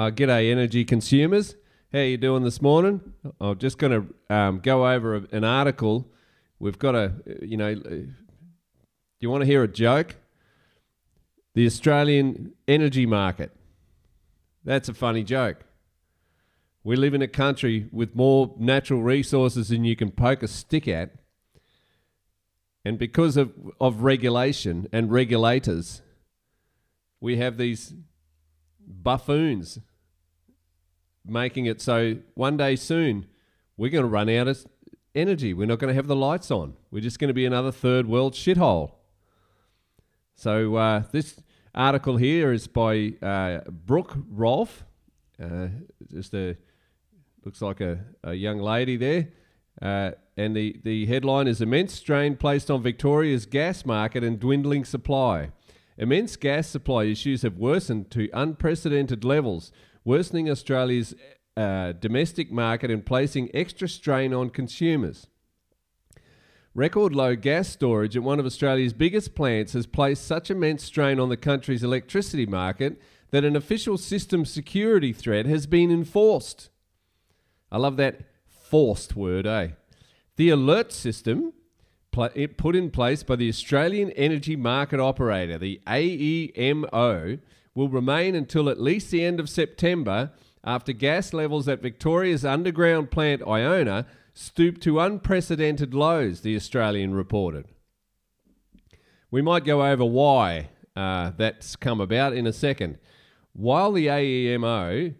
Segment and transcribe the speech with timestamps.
[0.00, 1.54] Uh, g'day, energy consumers.
[1.92, 3.00] How you doing this morning?
[3.40, 6.10] I'm just going to um, go over a, an article.
[6.58, 8.12] We've got a, you know, do
[9.20, 10.16] you want to hear a joke?
[11.54, 13.52] The Australian energy market.
[14.64, 15.64] That's a funny joke.
[16.84, 20.86] We live in a country with more natural resources than you can poke a stick
[20.86, 21.19] at.
[22.84, 26.02] And because of, of regulation and regulators,
[27.20, 27.92] we have these
[28.86, 29.78] buffoons
[31.26, 33.26] making it so one day soon
[33.76, 34.66] we're going to run out of
[35.14, 35.54] energy.
[35.54, 36.74] We're not going to have the lights on.
[36.90, 38.92] We're just going to be another third world shithole.
[40.34, 41.40] So uh, this
[41.74, 44.84] article here is by uh, Brooke Rolfe.
[45.42, 45.68] Uh,
[46.10, 46.56] just a
[47.44, 49.28] looks like a, a young lady there.
[50.40, 55.50] And the, the headline is Immense Strain Placed on Victoria's Gas Market and Dwindling Supply.
[55.98, 59.70] Immense gas supply issues have worsened to unprecedented levels,
[60.02, 61.14] worsening Australia's
[61.58, 65.26] uh, domestic market and placing extra strain on consumers.
[66.74, 71.20] Record low gas storage at one of Australia's biggest plants has placed such immense strain
[71.20, 72.98] on the country's electricity market
[73.30, 76.70] that an official system security threat has been enforced.
[77.70, 79.72] I love that forced word, eh?
[80.36, 81.52] The alert system
[82.34, 87.40] it put in place by the Australian Energy Market Operator, the AEMO,
[87.74, 90.32] will remain until at least the end of September
[90.64, 97.66] after gas levels at Victoria's underground plant Iona stooped to unprecedented lows, the Australian reported.
[99.30, 102.98] We might go over why uh, that's come about in a second.
[103.52, 105.14] While the AEMO,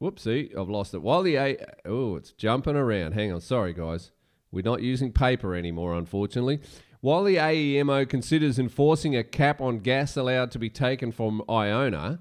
[0.00, 1.02] whoopsie, I've lost it.
[1.02, 3.12] While the A, oh, it's jumping around.
[3.12, 4.12] Hang on, sorry guys.
[4.50, 6.60] We're not using paper anymore, unfortunately.
[7.00, 12.20] While the AEMO considers enforcing a cap on gas allowed to be taken from Iona,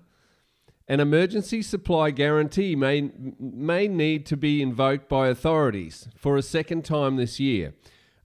[0.88, 6.86] an emergency supply guarantee may, may need to be invoked by authorities for a second
[6.86, 7.74] time this year.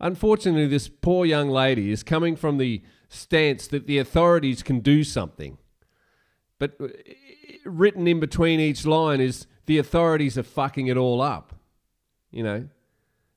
[0.00, 5.04] Unfortunately, this poor young lady is coming from the stance that the authorities can do
[5.04, 5.58] something.
[6.58, 6.88] But uh,
[7.64, 11.54] written in between each line is the authorities are fucking it all up.
[12.30, 12.68] You know,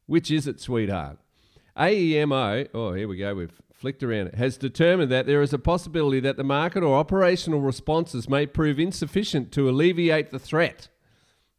[0.05, 1.17] which is it, sweetheart?
[1.77, 5.59] AEMO, oh, here we go, we've flicked around it, has determined that there is a
[5.59, 10.87] possibility that the market or operational responses may prove insufficient to alleviate the threat.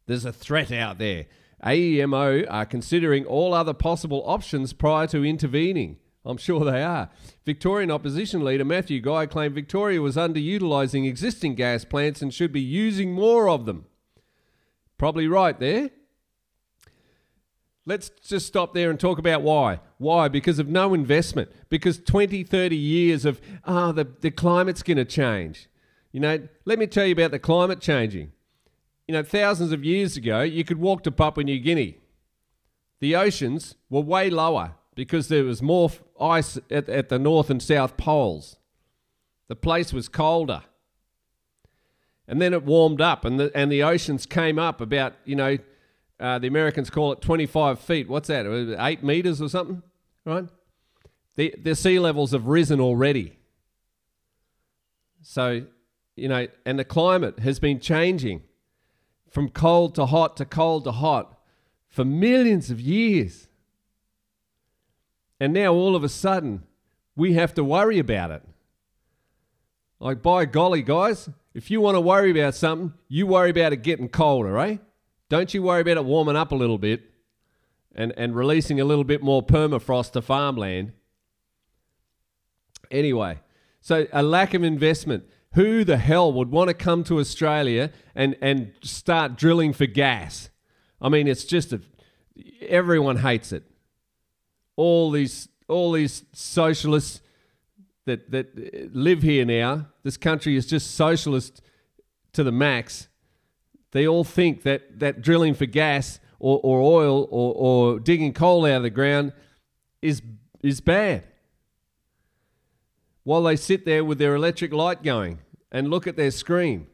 [0.07, 1.25] There's a threat out there.
[1.63, 5.97] AEMO are considering all other possible options prior to intervening.
[6.25, 7.09] I'm sure they are.
[7.45, 12.61] Victorian opposition leader Matthew Guy claimed Victoria was underutilising existing gas plants and should be
[12.61, 13.85] using more of them.
[14.97, 15.91] Probably right there.
[17.87, 19.79] Let's just stop there and talk about why.
[19.97, 20.27] Why?
[20.27, 21.49] Because of no investment.
[21.69, 25.69] Because 20, 30 years of, oh, the, the climate's going to change.
[26.11, 28.33] You know, let me tell you about the climate changing.
[29.07, 31.97] You know, thousands of years ago, you could walk to Papua New Guinea.
[32.99, 37.63] The oceans were way lower because there was more ice at, at the north and
[37.63, 38.57] south poles.
[39.47, 40.63] The place was colder.
[42.27, 45.57] And then it warmed up, and the, and the oceans came up about, you know,
[46.19, 48.09] uh, the Americans call it 25 feet.
[48.09, 48.45] What's that?
[48.79, 49.83] Eight meters or something,
[50.25, 50.45] right?
[51.35, 53.37] The, the sea levels have risen already.
[55.21, 55.65] So,
[56.15, 58.41] you know, and the climate has been changing
[59.29, 61.37] from cold to hot to cold to hot
[61.87, 63.47] for millions of years.
[65.39, 66.63] And now all of a sudden,
[67.15, 68.43] we have to worry about it.
[69.99, 73.77] Like, by golly, guys, if you want to worry about something, you worry about it
[73.77, 74.77] getting colder, eh?
[75.29, 77.03] Don't you worry about it warming up a little bit
[77.97, 80.93] and, and releasing a little bit more permafrost to farmland.
[82.91, 83.39] Anyway,
[83.81, 85.25] so a lack of investment.
[85.53, 90.49] Who the hell would want to come to Australia and, and start drilling for gas?
[91.01, 91.81] I mean, it's just a,
[92.61, 93.63] everyone hates it.
[94.75, 97.21] All these all these socialists
[98.05, 99.87] that that live here now.
[100.03, 101.61] This country is just socialist
[102.33, 103.07] to the max
[103.91, 108.65] they all think that, that drilling for gas or, or oil or, or digging coal
[108.65, 109.33] out of the ground
[110.01, 110.21] is,
[110.61, 111.23] is bad.
[113.23, 115.39] While they sit there with their electric light going
[115.71, 116.87] and look at their screen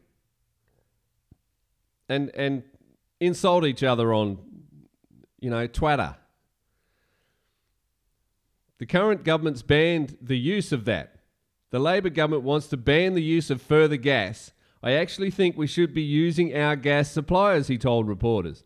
[2.08, 2.62] and, and
[3.20, 4.38] insult each other on,
[5.40, 6.16] you know, Twitter.
[8.78, 11.16] The current government's banned the use of that.
[11.70, 14.52] The Labor government wants to ban the use of further gas
[14.84, 18.64] I actually think we should be using our gas suppliers, he told reporters.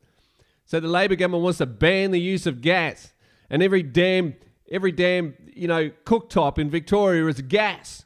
[0.64, 3.12] So the Labor government wants to ban the use of gas,
[3.48, 4.34] and every damn
[4.68, 8.04] every damn you know cooktop in Victoria is gas.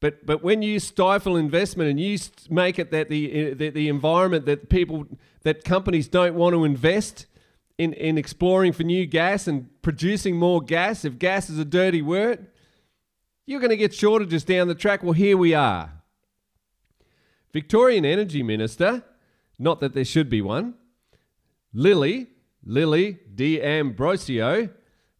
[0.00, 2.18] But but when you stifle investment and you
[2.50, 5.06] make it that the, uh, the the environment that people
[5.44, 7.26] that companies don't want to invest
[7.78, 12.02] in in exploring for new gas and producing more gas, if gas is a dirty
[12.02, 12.48] word,
[13.46, 15.04] you're going to get shortages down the track.
[15.04, 16.01] Well, here we are.
[17.52, 19.04] Victorian Energy Minister,
[19.58, 20.74] not that there should be one,
[21.74, 22.28] Lily,
[22.64, 24.70] Lily D'Ambrosio,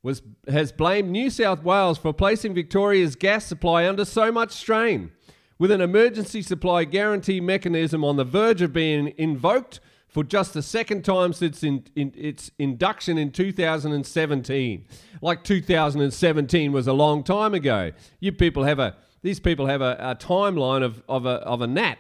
[0.02, 5.12] was, has blamed New South Wales for placing Victoria's gas supply under so much strain.
[5.58, 10.62] With an emergency supply guarantee mechanism on the verge of being invoked for just the
[10.62, 14.87] second time since in, in, its induction in 2017.
[15.23, 17.93] Like 2017 was a long time ago.
[18.20, 21.67] You people have a these people have a, a timeline of, of, a, of a
[21.67, 21.96] gnat.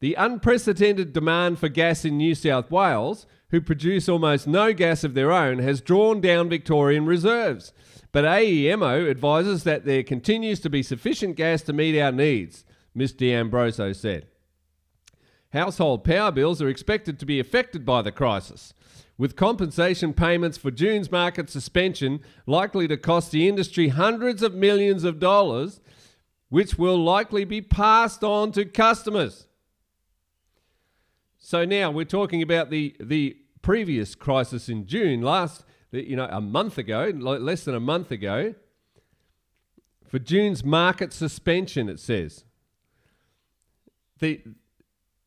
[0.00, 5.14] The unprecedented demand for gas in New South Wales who produce almost no gas of
[5.14, 7.72] their own, has drawn down Victorian reserves.
[8.10, 12.64] But AEMO advises that there continues to be sufficient gas to meet our needs,
[12.96, 13.12] Ms.
[13.12, 14.26] D'Ambrosio said.
[15.52, 18.74] Household power bills are expected to be affected by the crisis,
[19.16, 22.18] with compensation payments for June's market suspension
[22.48, 25.80] likely to cost the industry hundreds of millions of dollars,
[26.48, 29.46] which will likely be passed on to customers.
[31.46, 36.40] So now we're talking about the, the previous crisis in June, last, you know, a
[36.40, 38.54] month ago, less than a month ago,
[40.08, 42.44] for June's market suspension, it says.
[44.20, 44.40] The,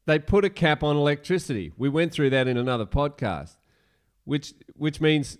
[0.08, 1.72] they put a cap on electricity.
[1.78, 3.58] We went through that in another podcast,
[4.24, 5.38] which, which means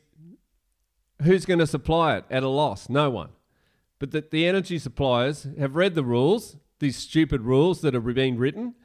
[1.24, 2.88] who's going to supply it at a loss?
[2.88, 3.30] No one.
[3.98, 8.38] But that the energy suppliers have read the rules, these stupid rules that have been
[8.38, 8.76] written,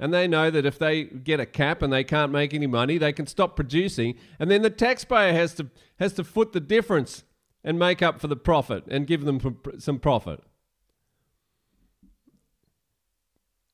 [0.00, 2.96] and they know that if they get a cap and they can't make any money,
[2.96, 5.68] they can stop producing, and then the taxpayer has to
[6.00, 7.22] has to foot the difference
[7.62, 10.42] and make up for the profit and give them some profit.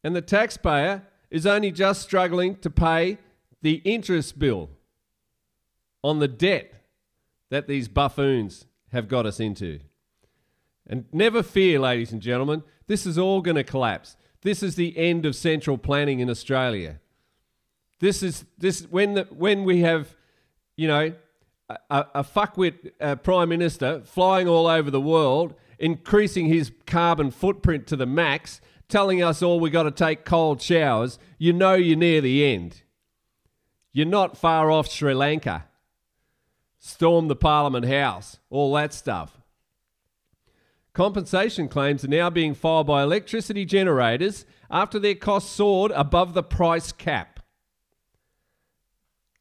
[0.03, 3.19] And the taxpayer is only just struggling to pay
[3.63, 4.71] the interest bill
[6.03, 6.73] on the debt
[7.51, 9.79] that these buffoons have got us into.
[10.89, 14.17] And never fear, ladies and gentlemen, this is all going to collapse.
[14.47, 17.01] This is the end of central planning in Australia.
[17.99, 20.15] This is this when the, when we have,
[20.77, 21.15] you know,
[21.69, 27.89] a, a fuckwit uh, prime minister flying all over the world, increasing his carbon footprint
[27.89, 31.19] to the max, telling us all we got to take cold showers.
[31.39, 32.83] You know you're near the end.
[33.93, 35.65] You're not far off Sri Lanka.
[36.79, 39.41] Storm the Parliament House, all that stuff.
[40.97, 46.43] Compensation claims are now being filed by electricity generators after their costs soared above the
[46.43, 47.41] price cap.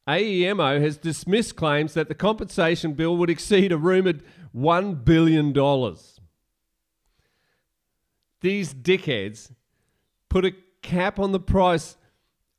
[0.05, 4.21] AEMO has dismissed claims that the compensation bill would exceed a rumoured
[4.53, 5.53] $1 billion.
[8.41, 9.53] These dickheads
[10.27, 11.95] put a cap on the price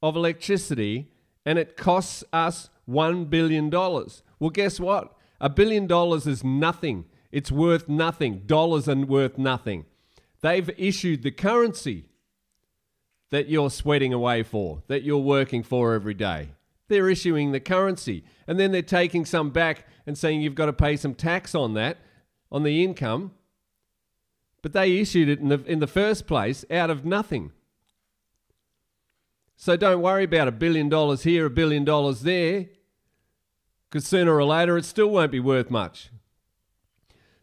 [0.03, 1.11] of electricity
[1.45, 3.69] and it costs us $1 billion.
[3.69, 5.15] Well, guess what?
[5.39, 7.05] A billion dollars is nothing
[7.37, 8.45] it's worth nothing.
[8.47, 9.85] Dollars are worth nothing.
[10.41, 12.07] They've issued the currency
[13.31, 16.53] that you're sweating away for, that you're working for every day.
[16.89, 18.25] They're issuing the currency.
[18.47, 21.75] And then they're taking some back and saying you've got to pay some tax on
[21.75, 21.99] that,
[22.51, 23.33] on the income.
[24.63, 27.53] But they issued it in the, in the first place out of nothing.
[29.57, 32.65] So don't worry about a billion dollars here, a billion dollars there,
[33.91, 36.09] because sooner or later it still won't be worth much.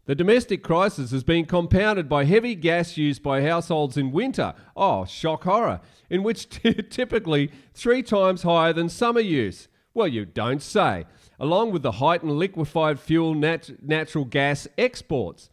[0.06, 4.54] The domestic crisis has been compounded by heavy gas use by households in winter.
[4.76, 5.80] Oh, shock horror.
[6.10, 9.70] In which t- typically three times higher than summer use.
[9.94, 11.06] Well, you don't say.
[11.40, 15.50] Along with the heightened liquefied fuel nat- natural gas exports.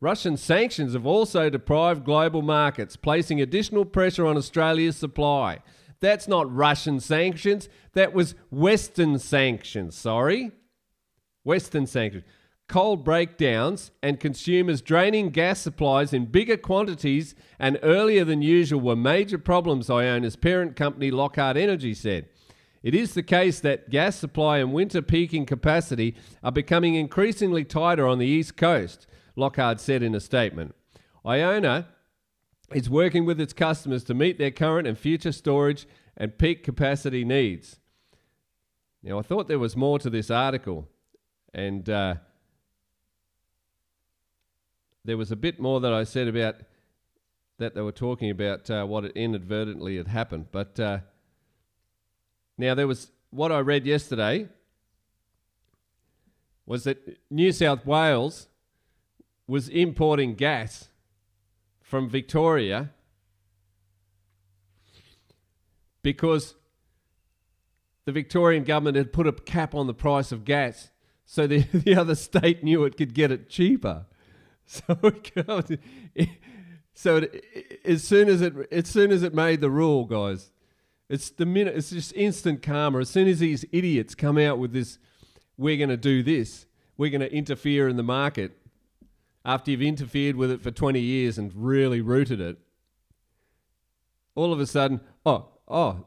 [0.00, 5.60] Russian sanctions have also deprived global markets, placing additional pressure on Australia's supply.
[6.00, 10.50] That's not Russian sanctions, that was Western sanctions, sorry.
[11.44, 12.24] Western sanctions
[12.72, 18.96] coal breakdowns, and consumers draining gas supplies in bigger quantities and earlier than usual were
[18.96, 22.30] major problems, Iona's parent company Lochard Energy said.
[22.82, 28.06] It is the case that gas supply and winter peaking capacity are becoming increasingly tighter
[28.06, 30.74] on the east coast, Lockhart said in a statement.
[31.26, 31.88] Iona
[32.72, 35.86] is working with its customers to meet their current and future storage
[36.16, 37.80] and peak capacity needs.
[39.02, 40.88] Now, I thought there was more to this article,
[41.52, 42.14] and uh,
[45.04, 46.56] there was a bit more that I said about
[47.58, 50.46] that they were talking about uh, what inadvertently had happened.
[50.50, 50.98] But uh,
[52.58, 54.48] now there was what I read yesterday
[56.66, 58.48] was that New South Wales
[59.46, 60.88] was importing gas
[61.80, 62.90] from Victoria
[66.02, 66.54] because
[68.04, 70.90] the Victorian government had put a cap on the price of gas
[71.24, 74.06] so the, the other state knew it could get it cheaper.
[74.86, 74.96] So
[76.14, 76.28] it,
[76.94, 80.52] so it, as soon as it as soon as it made the rule, guys,
[81.08, 83.00] it's the minute it's just instant karma.
[83.00, 84.98] As soon as these idiots come out with this,
[85.56, 86.66] we're going to do this.
[86.96, 88.58] We're going to interfere in the market.
[89.44, 92.58] After you've interfered with it for 20 years and really rooted it,
[94.34, 96.06] all of a sudden, oh, oh,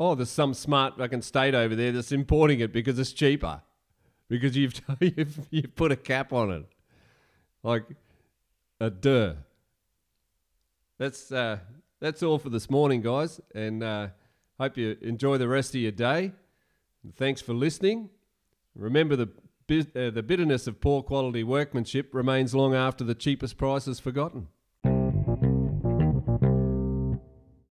[0.00, 3.62] oh, there's some smart fucking state over there that's importing it because it's cheaper,
[4.28, 6.66] because you've you've, you've put a cap on it,
[7.62, 7.84] like
[8.80, 9.34] a duh.
[10.98, 11.58] That's uh,
[12.00, 14.08] that's all for this morning, guys, and uh,
[14.58, 16.32] hope you enjoy the rest of your day.
[17.02, 18.10] And thanks for listening.
[18.74, 19.28] Remember the
[19.70, 24.48] uh, the bitterness of poor quality workmanship remains long after the cheapest price is forgotten.